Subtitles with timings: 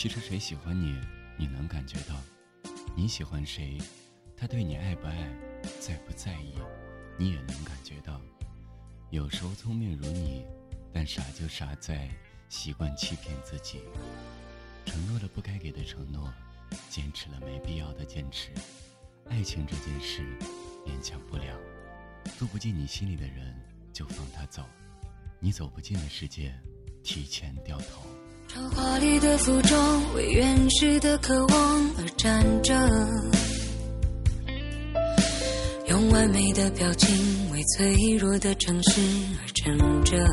[0.00, 0.98] 其实谁喜欢你，
[1.36, 2.16] 你能感觉到；
[2.96, 3.76] 你喜欢谁，
[4.34, 5.30] 他对你爱不爱，
[5.78, 6.54] 在不在意，
[7.18, 8.18] 你也能感觉到。
[9.10, 10.46] 有时候聪明如你，
[10.90, 12.08] 但傻就傻在
[12.48, 13.82] 习惯欺骗自己，
[14.86, 16.32] 承诺了不该给的承诺，
[16.88, 18.48] 坚持了没必要的坚持。
[19.28, 20.22] 爱情这件事，
[20.86, 21.60] 勉强不了。
[22.38, 23.54] 住不进你心里的人，
[23.92, 24.62] 就放他走；
[25.40, 26.58] 你走不进的世界，
[27.04, 28.00] 提前掉头。
[28.52, 32.74] 穿华丽的服装，为原始的渴望而站着；
[35.86, 37.08] 用完美的表情，
[37.52, 39.00] 为脆弱的城市
[39.40, 40.26] 而撑着。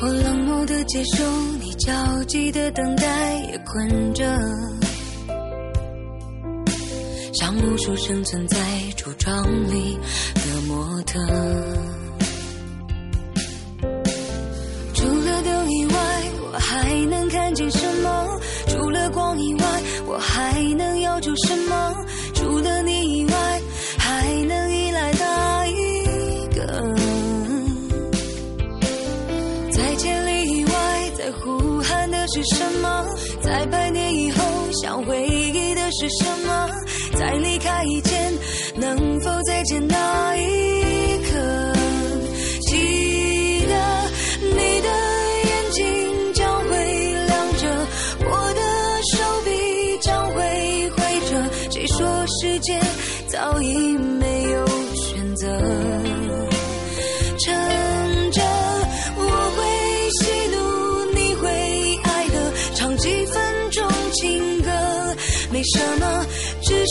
[0.00, 1.24] 我冷漠的接受，
[1.60, 4.24] 你焦急的等待，也困着。
[7.32, 8.58] 像无数生存在
[8.96, 9.96] 橱窗里
[10.34, 11.20] 的模特，
[32.34, 33.04] 是什么？
[33.42, 34.42] 在百年以后，
[34.80, 36.70] 想回忆的是什么？
[37.18, 38.32] 在离开以前，
[38.74, 41.74] 能否再见那一刻？
[42.62, 43.74] 记得
[44.40, 44.88] 你的
[45.44, 47.68] 眼睛将会亮着，
[48.24, 48.62] 我的
[49.12, 51.70] 手臂将会挥着。
[51.70, 52.06] 谁说
[52.40, 52.80] 世界
[53.28, 53.92] 早已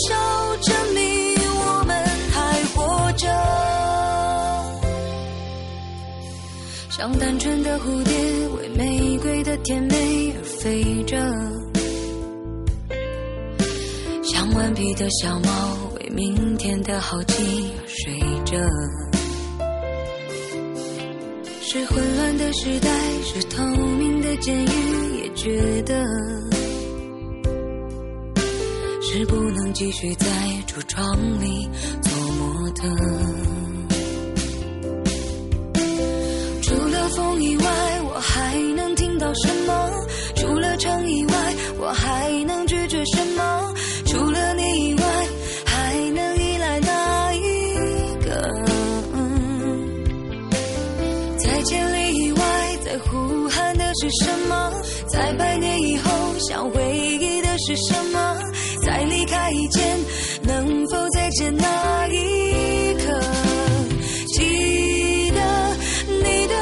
[0.00, 1.94] 至少证明我们
[2.32, 3.26] 还活着，
[6.88, 8.14] 像单纯的蝴蝶
[8.56, 11.18] 为玫瑰的甜美而飞着，
[14.22, 18.56] 像顽皮的小猫为明天的好奇而睡着。
[21.60, 22.88] 是混乱的时代，
[23.22, 26.02] 是透明的监狱，也觉得。
[29.02, 30.26] 是不能继续在
[30.66, 31.68] 橱窗里
[32.02, 32.86] 做模特。
[36.62, 37.64] 除了风以外，
[38.02, 39.90] 我还能听到什么？
[40.36, 41.34] 除了城以外，
[41.78, 43.74] 我还能拒绝什么？
[44.06, 45.04] 除了你以外，
[45.64, 47.74] 还能依赖哪一
[48.22, 48.48] 个？
[51.38, 54.70] 在千里以外，在呼喊的是什么？
[55.08, 58.19] 在百年以后，想回忆的是什么？
[59.50, 59.98] 在离开以前，
[60.42, 63.20] 能否再见那一刻？
[64.28, 65.40] 记得
[66.06, 66.54] 你的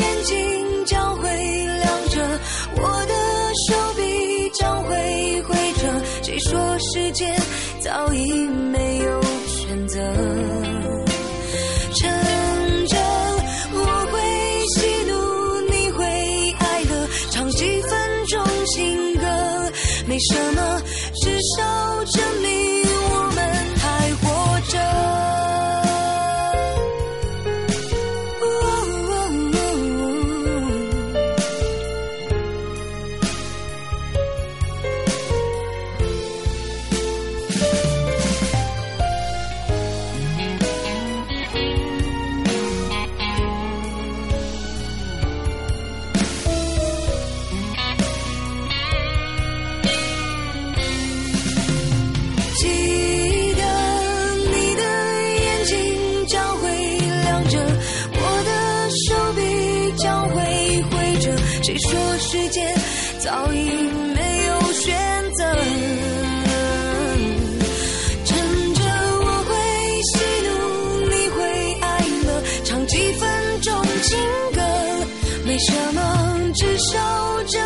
[0.00, 2.40] 眼睛将会亮着，
[2.76, 3.14] 我的
[3.66, 5.88] 手臂将会挥着。
[6.22, 7.34] 谁说世界
[7.80, 9.98] 早已没有选择？
[11.94, 12.96] 趁着
[13.72, 13.78] 我
[14.12, 14.20] 会
[14.74, 15.14] 喜怒，
[15.70, 16.04] 你会
[16.58, 19.24] 爱乐，唱几分钟情歌，
[20.06, 20.75] 没什么。
[21.26, 22.45] 至少证明
[61.76, 62.74] 你说时间
[63.18, 63.68] 早已
[64.14, 64.96] 没有选
[65.34, 65.44] 择？
[68.24, 68.34] 趁
[68.72, 68.80] 着
[69.20, 69.52] 我会
[70.00, 70.16] 喜
[70.46, 70.50] 怒，
[71.10, 71.36] 你会
[71.82, 71.86] 哀
[72.26, 72.28] 乐，
[72.64, 74.18] 唱几分钟情
[74.54, 74.62] 歌，
[75.44, 76.96] 没什么，至少
[77.46, 77.65] 这。